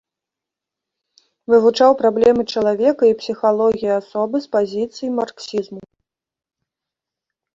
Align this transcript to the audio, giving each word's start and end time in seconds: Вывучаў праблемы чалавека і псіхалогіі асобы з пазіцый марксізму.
Вывучаў 1.53 1.91
праблемы 1.99 2.43
чалавека 2.53 3.03
і 3.11 3.13
псіхалогіі 3.19 3.91
асобы 3.99 4.37
з 4.45 4.51
пазіцый 4.57 5.07
марксізму. 5.17 5.81